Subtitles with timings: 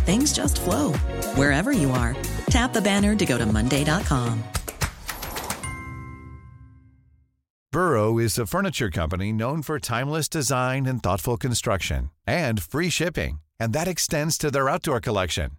[0.00, 0.92] things just flow
[1.34, 2.16] wherever you are.
[2.48, 4.42] Tap the banner to go to Monday.com.
[7.72, 13.40] Burrow is a furniture company known for timeless design and thoughtful construction and free shipping,
[13.60, 15.52] and that extends to their outdoor collection.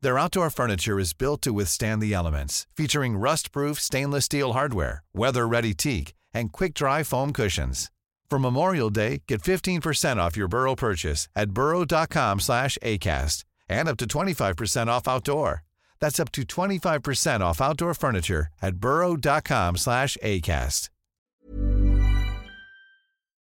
[0.00, 5.74] Their outdoor furniture is built to withstand the elements, featuring rust-proof stainless steel hardware, weather-ready
[5.74, 7.90] teak, and quick-dry foam cushions.
[8.30, 13.96] For Memorial Day, get 15% off your Burrow purchase at burrow.com slash ACAST and up
[13.98, 15.62] to 25% off outdoor.
[16.00, 20.88] That's up to 25% off outdoor furniture at burrow.com slash ACAST.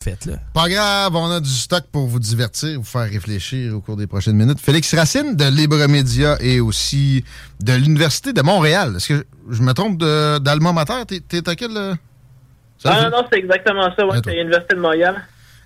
[0.02, 0.38] Faites-le.
[0.54, 4.06] Pas grave, on a du stock pour vous divertir, vous faire réfléchir au cours des
[4.06, 4.58] prochaines minutes.
[4.58, 7.22] Félix Racine de Libre Média et aussi
[7.60, 8.94] de l'Université de Montréal.
[8.96, 11.04] Est-ce que je me trompe d'Alma Mater?
[11.28, 11.76] T'es à quel...
[11.76, 11.94] euh,
[12.78, 15.22] ça, Ah non, non, c'est exactement ça, ouais, c'est l'Université de Montréal.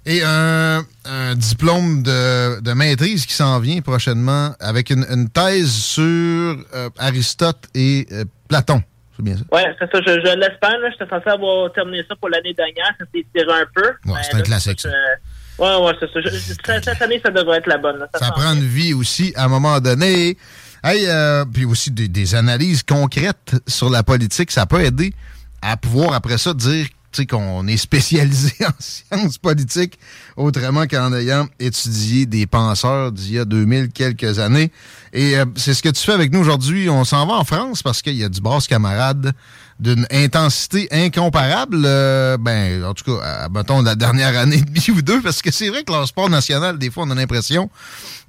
[0.07, 5.71] Et un, un diplôme de, de maîtrise qui s'en vient prochainement avec une, une thèse
[5.73, 8.83] sur euh, Aristote et euh, Platon.
[9.17, 9.43] C'est bien ça?
[9.53, 10.91] Ouais, c'est ça, je, je l'espère, là.
[10.91, 13.87] J'étais censé avoir terminé ça pour l'année dernière, ça s'est tiré un peu.
[14.11, 14.91] Ouais, c'est un là, classique, ça.
[14.91, 16.21] je- Ouais, ouais, c'est ça.
[16.21, 17.99] Je- je- cette- année, ça devrait être la bonne.
[17.99, 18.09] là.
[18.19, 20.37] Ça prend une vie aussi à un moment donné.
[20.83, 25.15] Hey, euh, puis aussi des, des analyses concrètes sur la politique, ça peut aider
[25.63, 26.87] à pouvoir après ça dire
[27.23, 29.99] qu'on est spécialisé en sciences politiques
[30.37, 34.71] autrement qu'en ayant étudié des penseurs d'il y a 2000 quelques années.
[35.13, 36.91] Et euh, c'est ce que tu fais avec nous aujourd'hui.
[36.91, 39.33] On s'en va en France parce qu'il y a du brasse camarade
[39.81, 41.83] d'une intensité incomparable.
[41.85, 45.43] euh, ben, en tout cas, à, mettons, la dernière année et demie ou deux, parce
[45.43, 47.71] que c'est vrai que leur sport national, des fois, on a l'impression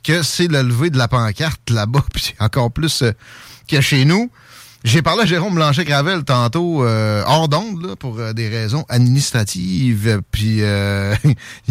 [0.03, 3.11] que c'est le lever de la pancarte là-bas, puis encore plus euh,
[3.67, 4.29] que chez nous.
[4.85, 10.21] J'ai parlé à Jérôme Blanchet-Gravel tantôt, euh, hors d'onde, pour euh, des raisons administratives.
[10.29, 11.15] Puis euh,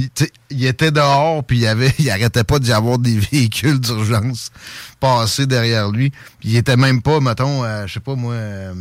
[0.51, 1.59] il, était dehors, puis
[2.01, 4.51] il, arrêtait pas d'y avoir des véhicules d'urgence
[4.99, 6.11] passés derrière lui.
[6.41, 8.75] Puis il était même pas, mettons, je sais pas moi, euh,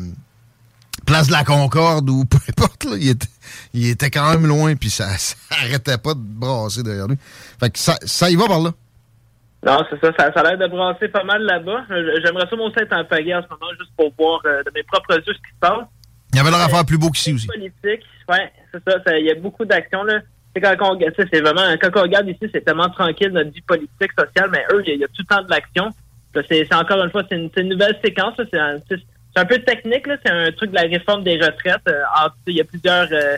[1.06, 2.86] Place de la Concorde ou peu importe.
[2.86, 3.28] Là, il, était,
[3.76, 7.18] il était quand même loin, puis ça, ça arrêtait pas de brasser derrière lui.
[7.60, 8.72] Fait que ça, ça y va par là.
[9.66, 10.32] Non, c'est ça, ça.
[10.34, 11.86] Ça a l'air de brasser pas mal là-bas.
[11.92, 14.72] Euh, J'aimerais ça, aussi, être en pagaie en ce moment, juste pour voir euh, de
[14.76, 15.86] mes propres yeux ce qui se passe.
[16.34, 17.48] Il y avait leur affaire plus beau qu'ici aussi.
[17.48, 20.20] politique, ouais, c'est ça, ça- Il y a beaucoup d'actions, là.
[20.56, 24.12] C'est quand on, c'est vraiment, quand on regarde ici, c'est tellement tranquille, notre vie politique,
[24.18, 25.90] sociale, mais eux, il y, a- il y a tout le temps de l'action.
[26.36, 30.06] C'est c'est encore une fois, c'est une, nouvelle séquence, c'est un, peu technique.
[30.26, 31.88] C'est un truc de la réforme des retraites.
[31.88, 32.02] Euh,
[32.48, 33.38] il y a plusieurs euh,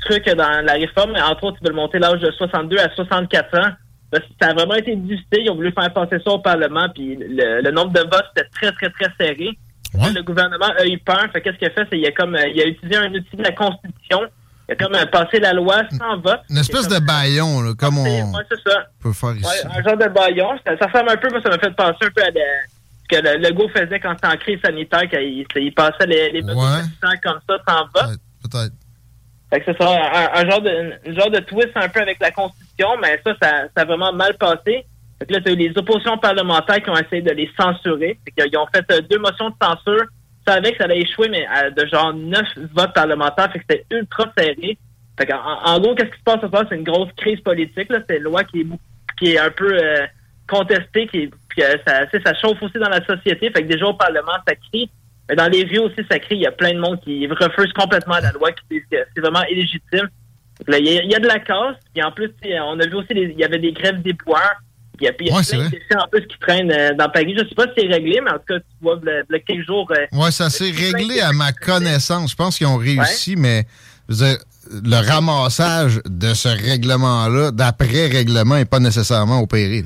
[0.00, 3.72] trucs dans la réforme, entre autres, ils veulent monter l'âge de 62 à 64 ans.
[4.10, 5.42] Parce que Ça a vraiment été discuté.
[5.44, 8.48] Ils ont voulu faire passer ça au Parlement, puis le, le nombre de votes était
[8.54, 9.50] très, très, très serré.
[9.94, 11.26] Le gouvernement a eu peur.
[11.32, 11.86] Fait qu'est-ce qu'il a fait?
[11.90, 14.20] C'est il a comme euh, il a utilisé un outil de la Constitution.
[14.68, 16.40] Il a comme euh, passé la loi sans vote.
[16.50, 18.86] Une espèce de baillon, là, comme on Ouais, c'est ça.
[19.00, 19.44] peut faire ici.
[19.46, 20.48] Ouais, un genre de baillon.
[20.66, 23.22] Ça, ça ressemble un peu, moi, ça m'a fait penser un peu à ce que
[23.22, 26.60] le Legault faisait quand c'était en crise sanitaire, quand il, il passait les, les mesures
[27.22, 28.18] comme ça sans vote.
[28.42, 28.72] Peut-être.
[29.50, 32.18] Fait que c'est ça, un, un genre de un genre de twist un peu avec
[32.20, 34.84] la Constitution, mais ça, ça, ça a vraiment mal passé.
[35.18, 38.18] Fait que là, t'as eu les oppositions parlementaires qui ont essayé de les censurer.
[38.24, 40.04] Fait qu'ils ont fait euh, deux motions de censure.
[40.46, 43.50] Ça savait que ça allait échouer, mais euh, de genre neuf votes parlementaires.
[43.52, 44.76] Fait que c'était ultra serré.
[45.18, 46.64] Fait en, en gros, qu'est-ce qui se passe ce soir?
[46.68, 47.88] C'est une grosse crise politique.
[48.08, 48.66] C'est une loi qui est,
[49.18, 50.06] qui est un peu euh,
[50.48, 53.50] contestée, qui puis euh, ça, ça chauffe aussi dans la société.
[53.50, 54.90] Fait que déjà au Parlement, ça crie.
[55.28, 56.36] Mais dans les rues aussi, ça crie.
[56.36, 59.20] Il y a plein de monde qui refuse complètement la loi, qui disent que c'est
[59.20, 60.08] vraiment illégitime.
[60.68, 61.76] il, y a, de la casse.
[61.92, 64.62] Puis en plus, on a vu aussi, il y avait des grèves des poires.
[64.98, 67.34] Il y a, plein de en plus qui traînent euh, dans Paris.
[67.36, 69.66] Je ne sais pas si c'est réglé, mais en tout cas, tu vois, le, quelques
[69.66, 69.86] jours.
[69.90, 72.30] Euh, oui, ça s'est réglé à ma connaissance.
[72.30, 73.66] Je pense qu'ils ont réussi, mais
[74.08, 79.84] le ramassage de ce règlement-là, d'après règlement, n'est pas nécessairement opéré.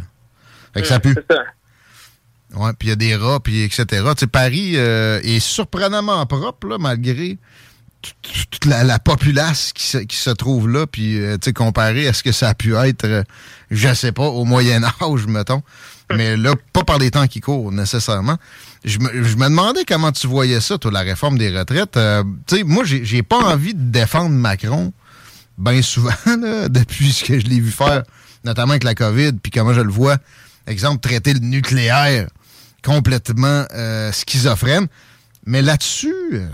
[0.75, 1.15] Fait que ça pue.
[1.15, 1.43] C'est ça.
[2.57, 3.85] Ouais, puis il y a des rats, puis etc.
[3.89, 7.39] Tu sais, Paris euh, est surprenamment propre, là, malgré
[8.23, 12.13] toute la, populace qui se, qui se, trouve là, puis euh, tu sais, comparé à
[12.13, 13.23] ce que ça a pu être, euh,
[13.71, 15.63] je sais pas, au Moyen Âge, mettons.
[16.17, 18.37] Mais là, pas par les temps qui courent, nécessairement.
[18.85, 21.99] Je me, demandais comment tu voyais ça, toi, la réforme des retraites.
[22.47, 24.93] tu sais, moi, j'ai pas envie de défendre Macron,
[25.59, 26.11] bien souvent,
[26.69, 28.03] depuis ce que je l'ai vu faire,
[28.45, 30.17] notamment avec la COVID, puis comment je le vois,
[30.67, 32.27] exemple, traiter le nucléaire
[32.83, 34.87] complètement euh, schizophrène.
[35.47, 36.49] Mais là-dessus, euh,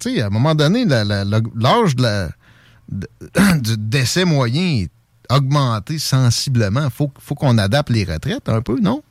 [0.00, 4.90] tu sais, à un moment donné, l'âge du décès moyen est
[5.30, 6.84] augmenté sensiblement.
[6.84, 9.02] Il faut, faut qu'on adapte les retraites un peu, non?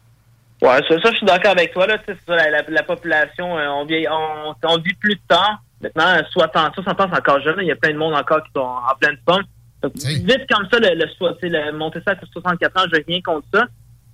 [0.62, 1.88] Oui, ça, je suis d'accord avec toi.
[1.88, 1.98] Là,
[2.68, 5.56] la, population, euh, on, vit, on, vit plus de temps.
[5.82, 7.56] Maintenant, 60, 60 ans, c'est encore jeune.
[7.62, 9.44] Il y a plein de monde encore qui sont en pleine forme.
[9.84, 13.66] Vite comme ça, le, le, monter ça à 64 ans, je n'ai rien contre ça.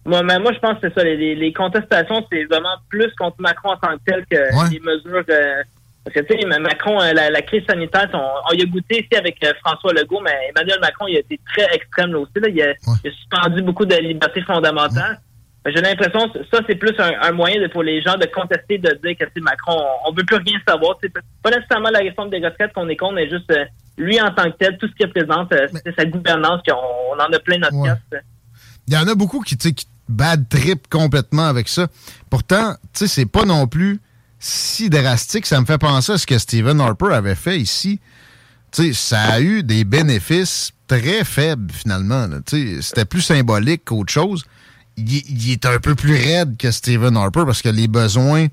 [0.05, 1.03] Moi, moi, je pense que c'est ça.
[1.03, 5.23] Les, contestations, c'est vraiment plus contre Macron en tant que tel que les mesures.
[5.29, 5.63] Euh,
[6.03, 9.43] parce que, tu sais, Macron, euh, la, crise sanitaire, on, y a goûté ici avec
[9.43, 12.33] euh, François Legault, mais Emmanuel Macron, il a été très extrême là aussi.
[12.35, 12.49] Là.
[12.49, 15.19] Il, a, suspendu beaucoup de libertés fondamentales.
[15.65, 19.17] J'ai l'impression que ça, c'est plus un, moyen pour les gens de contester, de dire
[19.17, 20.95] que Macron, on, ne veut plus rien savoir.
[21.01, 23.51] C'est pas nécessairement la réforme des retraites qu'on est contre, mais juste
[23.97, 25.51] lui en tant que tel, tout ce qu'il représente,
[25.83, 28.19] c'est sa gouvernance, qu'on on en a plein notre ouais.
[28.87, 31.87] Il y en a beaucoup qui, qui bad trip complètement avec ça.
[32.29, 33.99] Pourtant, tu sais, c'est pas non plus
[34.39, 35.45] si drastique.
[35.45, 37.99] Ça me fait penser à ce que Stephen Harper avait fait ici.
[38.71, 42.27] Tu sais, ça a eu des bénéfices très faibles, finalement.
[42.45, 44.43] Tu sais, c'était plus symbolique qu'autre chose.
[44.97, 48.47] Il, est un peu plus raide que Stephen Harper parce que les besoins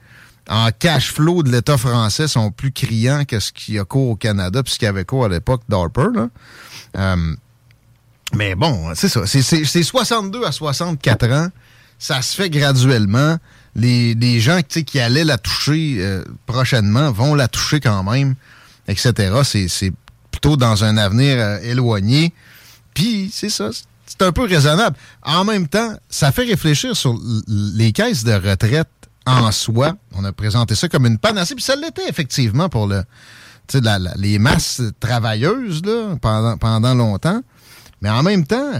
[0.48, 4.10] en cash flow de l'État français sont plus criants que ce qu'il y a cours
[4.10, 6.08] au Canada puis ce qu'il y avait cours à l'époque d'Harper.
[6.96, 7.36] Euh,
[8.34, 9.26] mais bon, c'est ça.
[9.26, 11.48] C'est 62 à 64 ans.
[11.98, 13.38] Ça se fait graduellement.
[13.74, 18.34] Les, les gens qui allaient la toucher euh, prochainement vont la toucher quand même,
[18.88, 19.40] etc.
[19.44, 19.92] C'est
[20.30, 22.32] plutôt dans un avenir euh, éloigné.
[22.94, 23.70] Puis, c'est ça.
[24.04, 24.96] C'est un peu raisonnable.
[25.22, 27.18] En même temps, ça fait réfléchir sur
[27.48, 28.88] les caisses de retraite
[29.26, 29.94] en soi.
[30.14, 31.54] On a présenté ça comme une panacée.
[31.54, 33.04] Puis ça l'était effectivement pour le,
[33.74, 37.42] la, les masses travailleuses là, pendant, pendant longtemps.
[38.02, 38.72] Mais en même temps,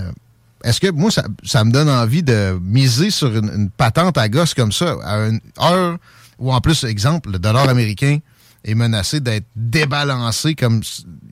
[0.64, 4.72] est-ce que moi, ça, me donne envie de miser sur une, patente à gosse comme
[4.72, 5.96] ça, à une heure
[6.38, 8.18] où, en plus, exemple, le dollar américain
[8.64, 10.82] est menacé d'être débalancé comme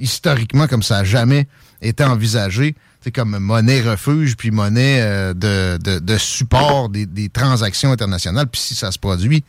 [0.00, 1.46] historiquement comme ça n'a jamais
[1.82, 2.74] été envisagé.
[3.02, 8.46] C'est comme monnaie refuge puis monnaie euh, de, support des, transactions internationales.
[8.46, 9.44] Puis si ça se produit,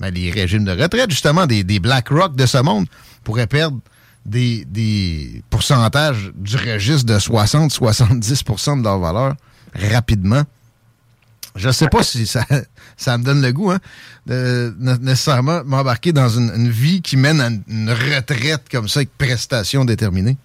[0.00, 2.86] ben, les régimes de retraite, justement, des, des BlackRock de ce monde
[3.24, 3.78] pourraient perdre
[4.24, 9.34] des, pourcentages du registre de 60-70% de leur valeur
[9.74, 10.42] rapidement.
[11.56, 12.42] Je ne sais pas si ça,
[12.96, 13.78] ça me donne le goût, hein,
[14.26, 19.84] de nécessairement m'embarquer dans une, vie qui mène à une retraite comme ça avec prestations
[19.84, 20.36] déterminées.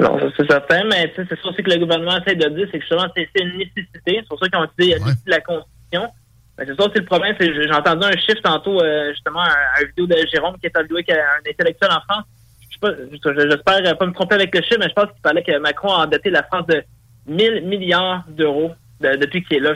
[0.00, 2.84] Non, c'est certain, mais c'est ça aussi que le gouvernement essaie de dire, c'est que
[2.84, 3.88] justement, c'est une nécessité.
[4.06, 5.12] C'est pour ça qu'ils ont dit ouais.
[5.26, 6.12] la Constitution.
[6.58, 10.06] c'est ça aussi le problème, c'est j'ai entendu un chiffre tantôt, euh, justement, un, vidéo
[10.06, 12.24] de Jérôme qui est alloué un intellectuel en France
[12.82, 16.04] j'espère pas me tromper avec le chiffre, mais je pense qu'il fallait que Macron a
[16.04, 16.82] endetté la France de
[17.26, 19.74] 1000 milliards d'euros depuis qu'il est là.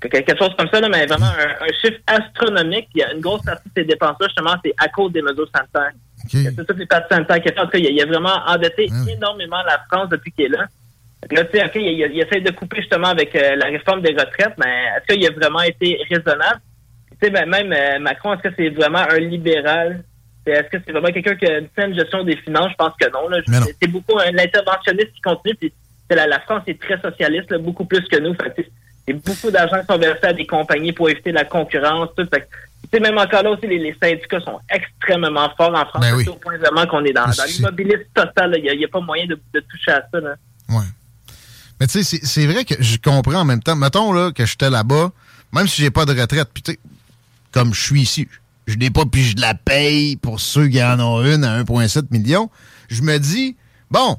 [0.00, 2.88] quelque chose comme ça, mais vraiment un, chiffre astronomique.
[2.94, 5.48] Il y a une grosse partie de ces dépenses-là, justement, c'est à cause des mesures
[5.54, 5.92] sanitaires.
[6.28, 9.10] C'est toutes les parties sanitaires qu'il a En tout cas, il, a vraiment endetté ah.
[9.10, 10.66] énormément la France depuis qu'il est là.
[11.30, 14.54] Là, tu sais, OK, il, essaie de couper justement avec euh, la réforme des retraites,
[14.58, 16.60] mais est-ce qu'il a vraiment été raisonnable?
[17.12, 20.02] Tu sais, ben, même euh, Macron, est-ce que c'est vraiment un libéral
[20.46, 22.70] est-ce que c'est vraiment quelqu'un qui a une saine gestion des finances?
[22.72, 23.28] Je pense que non.
[23.80, 25.54] C'est beaucoup un interventionniste qui continue.
[25.54, 25.72] Puis
[26.10, 28.34] la, France est très socialiste, beaucoup plus que nous.
[29.06, 32.08] c'est beaucoup d'argent qui sont versés à des compagnies pour éviter la concurrence.
[32.16, 32.28] Tout.
[33.00, 36.02] même encore là aussi, les, syndicats sont extrêmement forts en France.
[36.02, 38.54] Ben au point vraiment qu'on est dans, l'immobilisme total.
[38.58, 40.20] Il n'y a, pas moyen de, toucher à ça.
[40.20, 40.34] Là.
[40.68, 40.84] Ouais.
[41.80, 43.76] Mais tu sais, c'est vrai que je comprends en même temps.
[43.76, 45.10] Mettons là, que j'étais là-bas,
[45.52, 46.78] même si j'ai pas de retraite, puis
[47.52, 48.28] comme je suis ici,
[48.72, 52.06] je n'ai pas, puis je la paye pour ceux qui en ont une à 1,7
[52.10, 52.50] million.
[52.88, 53.56] Je me dis,
[53.90, 54.18] bon,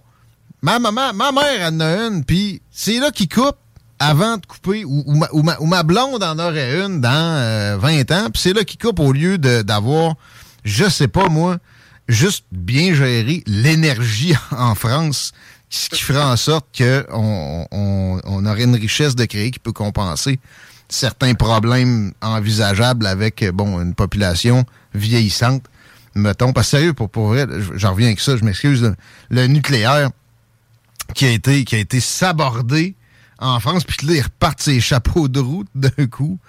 [0.62, 3.58] ma maman, ma mère en a une, puis c'est là qui coupe,
[4.00, 5.04] avant de couper, ou,
[5.44, 9.12] ma, blonde en aurait une dans 20 euh, ans, puis c'est là qu'il coupe au
[9.12, 10.16] lieu d'avoir,
[10.64, 11.58] je sais pas moi,
[12.08, 15.32] juste bien gérer l'énergie en France,
[15.70, 20.40] ce qui ferait en sorte qu'on on, aurait une richesse de créer qui peut compenser
[20.94, 25.64] certains problèmes envisageables avec bon une population vieillissante.
[26.16, 28.94] Mettons, parce que sérieux, pour, pour vrai, j'en reviens avec ça, je m'excuse,
[29.30, 30.12] le, nucléaire
[31.16, 32.96] qui a été, qui a été sabordé
[33.40, 36.40] en France, puis là, il repart ses chapeaux de route d'un coup.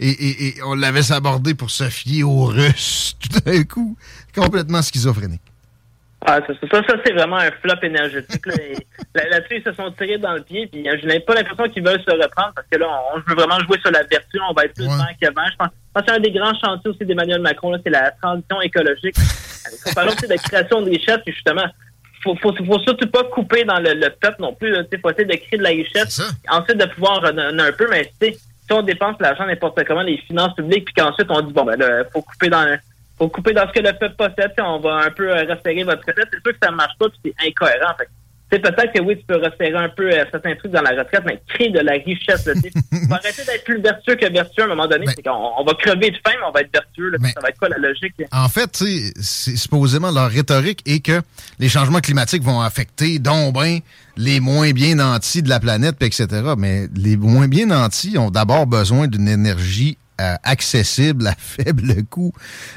[0.00, 3.96] Et, on l'avait sabordé pour se fier aux Russes tout d'un coup.
[4.34, 5.51] Complètement schizophrénique.
[6.24, 8.46] Ah, ça, ça, ça c'est vraiment un flop énergétique.
[9.14, 10.66] Là-dessus, ils se sont tirés dans le pied.
[10.66, 13.58] Puis, je n'ai pas l'impression qu'ils veulent se reprendre parce que là, on, veut vraiment
[13.60, 14.38] jouer sur la vertu.
[14.48, 15.16] On va être plus ouais.
[15.20, 15.42] qu'avant.
[15.50, 17.74] Je pense, que c'est un des grands chantiers aussi d'Emmanuel Macron.
[17.82, 19.16] C'est la transition écologique.
[19.86, 21.18] On parle aussi de la création de richesse.
[21.24, 21.66] Puis justement,
[22.22, 24.74] faut, faut, faut surtout pas couper dans le, peuple non plus.
[24.92, 26.20] Il faut essayer de créer de la richesse.
[26.48, 27.88] Ensuite, de pouvoir redonner un peu.
[27.90, 31.64] Mais si on dépense l'argent n'importe comment, les finances publiques, puis qu'ensuite on dit, bon,
[31.64, 32.64] ben là, faut couper dans
[33.18, 36.04] faut couper dans ce que le peuple possède, on va un peu euh, resserrer votre
[36.06, 36.28] retraite.
[36.32, 37.94] C'est sûr que ça ne marche pas, puis c'est incohérent.
[37.98, 38.08] Fait
[38.58, 41.40] peut-être que oui, tu peux resserrer un peu euh, certains trucs dans la retraite, mais
[41.48, 42.48] créer de la richesse.
[42.54, 42.70] Il
[43.08, 45.06] faut arrêter d'être plus vertueux que vertueux à un moment donné.
[45.08, 47.12] c'est qu'on on va crever de faim, mais on va être vertueux.
[47.34, 48.14] ça va être quoi la logique?
[48.30, 51.22] En fait, c'est supposément leur rhétorique est que
[51.58, 53.78] les changements climatiques vont affecter donc ben,
[54.16, 56.26] les moins bien nantis de la planète, etc.
[56.58, 62.32] Mais les moins bien nantis ont d'abord besoin d'une énergie euh, accessible à faible coût.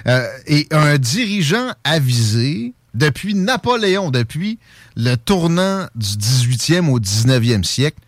[0.08, 4.58] Euh, et un dirigeant avisé, depuis Napoléon, depuis
[4.96, 8.00] le tournant du 18e au 19e siècle,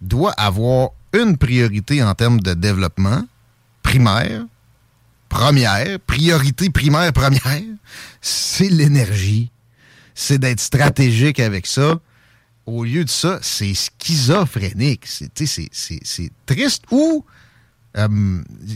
[0.00, 3.24] doit avoir une priorité en termes de développement
[3.82, 4.44] primaire,
[5.28, 7.62] première, priorité primaire, première,
[8.20, 9.50] c'est l'énergie.
[10.14, 11.98] C'est d'être stratégique avec ça.
[12.66, 15.06] Au lieu de ça, c'est schizophrénique.
[15.06, 16.84] C'est triste.
[16.90, 17.24] Ou
[17.96, 18.08] euh,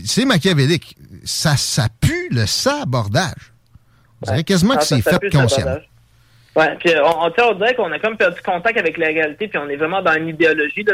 [0.05, 0.97] c'est machiavélique.
[1.23, 3.53] Ça, ça pue le sabordage.
[4.21, 5.77] On dirait quasiment que c'est fait consciemment.
[6.79, 9.75] Puis on, on, dirait qu'on a comme perdu contact avec la réalité, puis on est
[9.75, 10.83] vraiment dans une idéologie.
[10.83, 10.93] Là,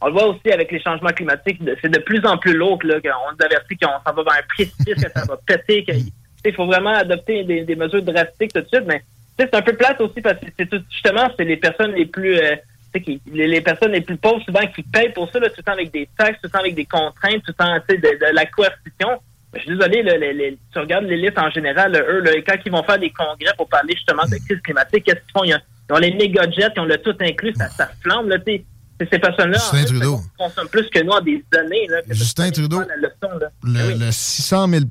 [0.00, 3.00] on le voit aussi avec les changements climatiques, c'est de plus en plus lourd là,
[3.00, 6.66] qu'on nous avertit qu'on s'en va vers un précipice, que ça va péter, qu'il faut
[6.66, 9.02] vraiment adopter des, mesures drastiques tout de suite, mais
[9.38, 12.56] c'est un peu plate aussi parce que c'est justement c'est les personnes les plus euh,
[13.32, 16.08] les, personnes les plus pauvres, souvent, qui payent pour ça, tout le temps avec des
[16.16, 19.20] taxes, tout le temps avec des contraintes, tout le temps de, de la coercition.
[19.54, 23.10] Je suis désolé, les, tu regardes l'élite en général, eux, quand ils vont faire des
[23.10, 25.44] congrès pour parler justement de crise climatique, qu'est-ce qu'ils font?
[25.44, 28.64] Ils ont, les méga jets, ils ont le tout inclus, ça, ça flambe, là, tu
[28.98, 29.58] ces personnes-là
[30.38, 31.86] consomment plus que nous en des années.
[32.10, 32.82] Justin Trudeau,
[33.62, 34.84] le, 600 000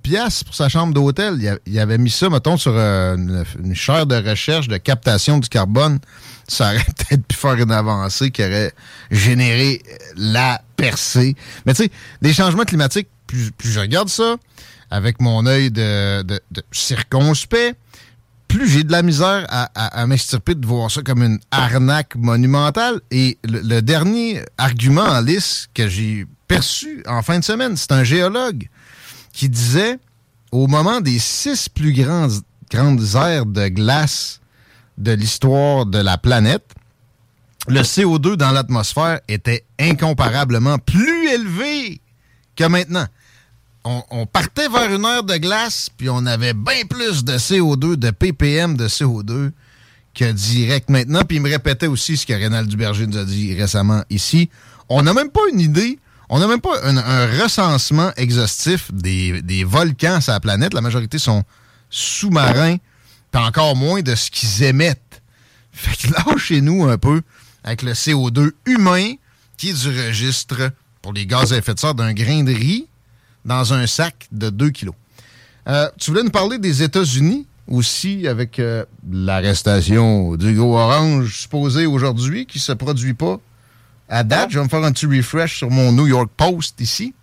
[0.45, 1.35] pour sa chambre d'hôtel,
[1.65, 5.49] il, avait mis ça, mettons, sur euh, une, une, chaire de recherche de captation du
[5.49, 5.99] carbone
[6.47, 8.73] ça aurait peut-être pu faire une avancée qui aurait
[9.11, 9.81] généré
[10.15, 11.35] la percée.
[11.65, 14.35] Mais tu sais, les changements climatiques, plus, je regarde ça
[14.91, 16.23] avec mon œil de,
[16.71, 17.77] circonspect,
[18.47, 23.01] plus j'ai de la misère à, à, de voir ça comme une arnaque monumentale.
[23.11, 28.03] Et le, dernier argument en lice que j'ai perçu en fin de semaine, c'est un
[28.03, 28.69] géologue
[29.33, 29.97] qui disait,
[30.51, 34.39] au moment des six plus grandes, grandes aires de glace
[34.97, 36.73] de l'histoire de la planète,
[37.67, 42.01] le CO2 dans l'atmosphère était incomparablement plus élevé
[42.55, 43.07] que maintenant.
[43.87, 48.09] On, partait vers une heure de glace, puis on avait bien plus de CO2, de
[48.09, 49.51] ppm de CO2
[50.15, 51.21] que direct maintenant.
[51.23, 54.49] Puis il me répétait aussi ce que Rénal Duberger nous a dit récemment ici.
[54.89, 55.99] On n'a même pas une idée,
[56.29, 60.73] on n'a même pas un, recensement exhaustif des, des volcans sur la planète.
[60.73, 61.43] La majorité sont
[61.91, 62.77] sous-marins
[63.39, 65.21] encore moins de ce qu'ils émettent.
[65.71, 67.21] Fait que là, chez nous un peu
[67.63, 69.13] avec le CO2 humain
[69.57, 72.87] qui est du registre pour les gaz à effet de serre d'un grain de riz
[73.45, 74.95] dans un sac de 2 kilos.
[75.67, 82.45] Euh, tu voulais nous parler des États-Unis aussi avec euh, l'arrestation d'Hugo Orange supposé aujourd'hui
[82.45, 83.39] qui se produit pas
[84.09, 84.51] à date.
[84.51, 87.13] Je vais me faire un petit refresh sur mon New York Post ici.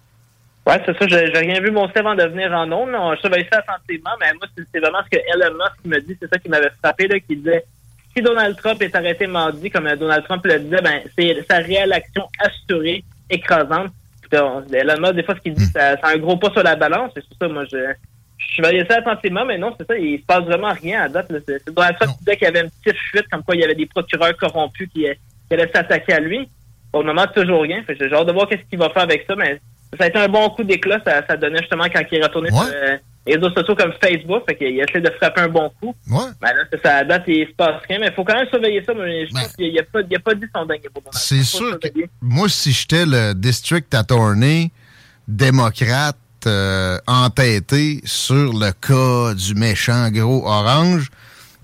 [0.66, 1.06] Oui, c'est ça.
[1.08, 2.90] J'ai rien vu mon avant de venir en ondes.
[3.16, 6.16] Je surveille ça attentivement, mais moi, c'est vraiment ce que Elon Musk me dit.
[6.20, 7.64] C'est ça qui m'avait frappé, là, qui disait
[8.14, 11.92] si Donald Trump est arrêté mardi, comme Donald Trump le disait, ben, c'est sa réelle
[11.92, 13.90] action assurée, écrasante.
[14.30, 17.10] Elon Musk, des fois, ce qu'il dit, c'est un gros pas sur la balance.
[17.14, 17.78] C'est pour ça, moi, je,
[18.38, 21.32] je surveillais ça attentivement, mais non, c'est ça, il se passe vraiment rien à date.
[21.46, 23.64] C'est Donald Trump qui disait qu'il y avait une petite fuite, comme quoi il y
[23.64, 26.48] avait des procureurs corrompus qui, qui allaient s'attaquer à lui.
[26.92, 27.82] Pour le moment, toujours rien.
[27.88, 29.60] J'ai hâte de voir qu'est-ce qu'il va faire avec ça, mais
[29.98, 31.00] ça a été un bon coup d'éclat.
[31.06, 32.96] Ça, ça donnait justement quand il est retourné sur, euh,
[33.26, 35.94] les réseaux sociaux comme Facebook, fait qu'il essaie de frapper un bon coup.
[36.10, 36.24] Ouais.
[36.40, 38.48] Ben là, ça, ça date et il se passe rien, mais il faut quand même
[38.48, 38.92] surveiller ça.
[38.94, 40.80] Mais je Ben, pense qu'il n'y a, pas- il a pas dit son dingue.
[41.12, 41.88] C'est sûr que
[42.20, 44.72] moi, si j'étais le district attorney
[45.28, 51.08] démocrate euh, entêté sur le cas du méchant gros orange,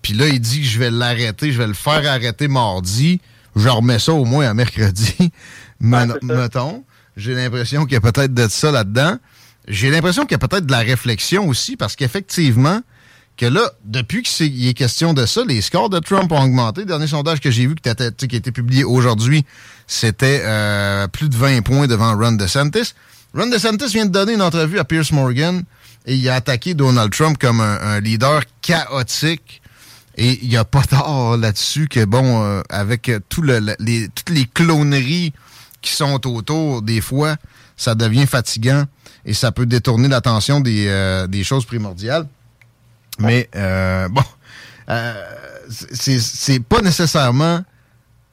[0.03, 3.21] puis là, il dit que je vais l'arrêter, je vais le faire arrêter mardi,
[3.57, 5.33] je remets ça au moins à mercredi,
[5.81, 6.85] mettons.
[7.19, 9.19] J'ai l'impression qu'il y a peut-être de ça là-dedans.
[9.67, 12.81] J'ai l'impression qu'il y a peut-être de la réflexion aussi, parce qu'effectivement,
[13.37, 16.83] que là, depuis qu'il est question de ça, les scores de Trump ont augmenté.
[16.83, 19.45] Le dernier sondage que j'ai vu qui, a été publié aujourd'hui,
[19.89, 22.95] c'était euh, plus de 20 points devant Ron DeSantis.
[23.35, 25.65] Ron DeSantis vient de donner une entrevue à Pierce Morgan
[26.07, 29.61] et il a attaqué Donald Trump comme un, leader chaotique.
[30.17, 34.31] Et il n'y a pas tort là-dessus que, bon, euh, avec tout le- les, toutes
[34.31, 35.33] les cloneries
[35.89, 37.37] qui sont autour, des fois,
[37.77, 38.85] ça devient fatigant
[39.25, 42.27] et ça peut détourner l'attention des, euh, des choses primordiales.
[43.19, 44.23] Mais euh, bon,
[44.91, 45.25] euh,
[45.69, 47.65] c'est pas nécessairement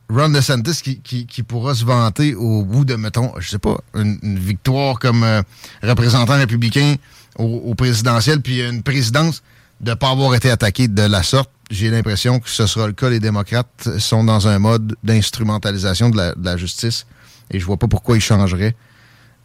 [0.10, 4.20] Ron DeSantis qui, qui, pourra se vanter au bout de, mettons, je sais pas, une,
[4.38, 5.42] victoire comme euh,
[5.82, 6.96] représentant républicain
[7.38, 9.44] au, présidentiel, puis une présidence
[9.82, 11.50] de ne pas avoir été attaqué de la sorte.
[11.70, 13.10] J'ai l'impression que ce sera le cas.
[13.10, 17.06] Les démocrates sont dans un mode d'instrumentalisation de la justice
[17.52, 18.76] et je vois pas pourquoi ils changeraient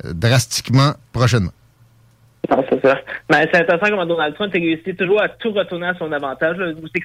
[0.05, 1.53] euh, drastiquement prochainement.
[2.51, 2.99] Non, c'est ça.
[3.31, 6.57] Mais c'est intéressant comment Donald Trump a réussi toujours à tout retourner à son avantage.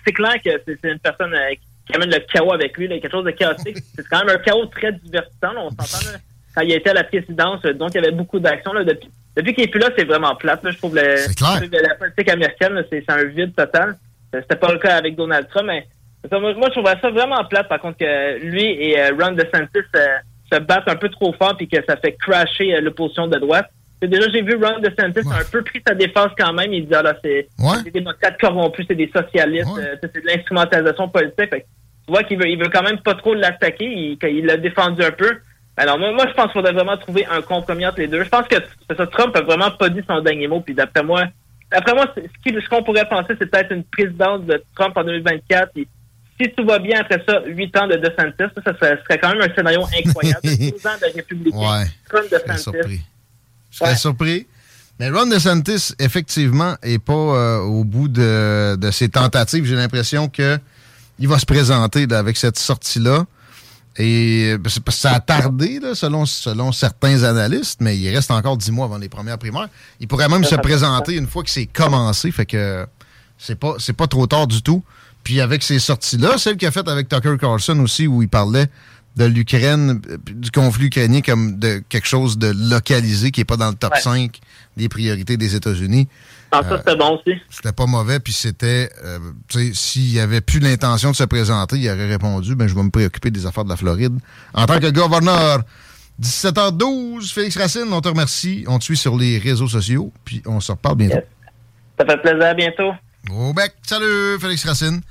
[0.05, 1.53] C'est clair que c'est une personne euh,
[1.85, 3.77] qui amène le chaos avec lui, là, quelque chose de chaotique.
[3.95, 5.53] c'est quand même un chaos très divertissant.
[5.53, 6.17] là, on s'entend
[6.55, 8.73] quand il était à la présidence, euh, donc il y avait beaucoup d'actions.
[8.73, 10.63] Depuis, depuis qu'il est plus là, c'est vraiment plate.
[10.63, 10.71] là.
[10.71, 13.97] Je trouve le, la politique américaine, c'est un vide total.
[14.33, 15.85] C'était pas le cas avec Donald Trump, mais
[16.31, 20.17] moi, je trouvais ça vraiment plate, par contre, que lui et euh, Ron DeSantis euh,
[20.51, 23.67] se battent un peu trop fort puis que ça fait crasher euh, l'opposition de droite.
[24.01, 25.35] Déjà, j'ai vu Ron DeSantis Ouais.
[25.39, 26.71] un peu pris sa défense quand même.
[26.73, 27.81] Il dit, ah là, c'est Ouais.
[27.83, 29.83] des démocrates corrompus, c'est des socialistes, Ouais.
[29.83, 31.49] euh, c'est de l'instrumentalisation politique.
[31.49, 31.65] Fait
[32.05, 34.17] tu vois qu'il veut, il veut quand même pas trop l'attaquer.
[34.21, 35.37] Il, l'a défendu un peu.
[35.77, 38.23] Alors, moi, moi je pense qu'il faudrait vraiment trouver un compromis entre les deux.
[38.23, 38.57] Je pense que
[38.95, 40.61] ça, Trump a vraiment pas dit son dernier mot.
[40.61, 41.23] Puis d'après moi,
[41.71, 45.71] d'après moi, ce qu'on pourrait penser, c'est peut-être une présidence de Trump en 2024.
[45.73, 45.87] Puis
[46.39, 49.41] si tout va bien après ça, huit ans de DeSantis, ça, ça serait, quand même
[49.49, 50.39] un scénario incroyable.
[50.43, 51.57] 12 ans de républicain.
[51.57, 51.85] Ouais.
[52.11, 52.63] Je serais DeSantis.
[52.63, 53.01] surpris.
[53.71, 53.95] Je serais Ouais.
[53.95, 54.47] surpris.
[54.99, 59.65] Mais Ron DeSantis, effectivement, est pas euh, au bout de, de ses tentatives.
[59.65, 60.57] J'ai l'impression que
[61.19, 63.25] il va se présenter là, avec cette sortie-là.
[63.97, 68.13] Et euh, c'est parce que ça a tardé, là, selon, selon certains analystes, mais il
[68.13, 69.69] reste encore dix mois avant les premières primaires.
[70.01, 72.31] Il pourrait même se présenter une fois que c'est commencé.
[72.31, 72.85] Fait que
[73.37, 74.83] c'est pas, c'est pas trop tard du tout.
[75.25, 78.67] Puis avec ces sorties-là, celle qu'il a faite avec Tucker Carlson aussi, où il parlait
[79.17, 83.57] de l'Ukraine, euh, du conflit ukrainien comme de quelque chose de localisé qui n'est pas
[83.57, 84.01] dans le top Ouais.
[84.01, 84.39] 5
[84.77, 86.07] des priorités des États-Unis.
[86.51, 87.37] Ah, ça, c'était bon aussi.
[87.49, 91.77] C'était pas mauvais, puis c'était, euh, tu sais, s'il avait plus l'intention de se présenter,
[91.77, 94.17] il aurait répondu, ben je vais me préoccuper des affaires de la Floride.
[94.53, 95.63] En tant que gouverneur,
[96.21, 98.63] 17h12, Félix Racine, on te remercie.
[98.67, 101.15] On te suit sur les réseaux sociaux, puis on se reparle bientôt.
[101.15, 101.23] Yes.
[101.99, 102.45] Ça fait plaisir.
[102.45, 102.91] À bientôt.
[103.31, 105.01] Au bec, salut Félix Racine.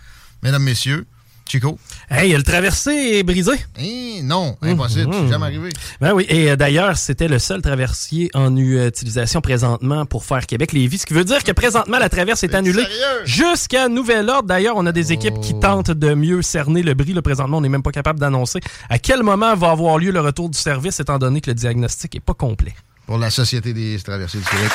[0.44, 1.06] Mesdames, messieurs,
[1.48, 1.78] Chico.
[2.10, 3.52] Hey, le traversé est brisé.
[3.78, 5.70] Eh non, impossible, c'est jamais arrivé.
[6.00, 10.46] Ben oui, et euh, d'ailleurs, c'était le seul traversier en u- utilisation présentement pour faire
[10.46, 13.24] Québec-Lévis, ce qui veut dire que présentement, la traverse est annulée sérieux?
[13.24, 14.48] jusqu'à nouvel ordre.
[14.48, 15.60] D'ailleurs, on a des équipes qui Oh.
[15.60, 17.12] tentent de mieux cerner le bris.
[17.14, 20.20] Là, présentement, on n'est même pas capable d'annoncer à quel moment va avoir lieu le
[20.20, 22.74] retour du service, étant donné que le diagnostic est pas complet.
[23.06, 24.72] Pour la Société des traversées du Québec.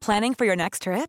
[0.00, 1.08] Planning for your next trip?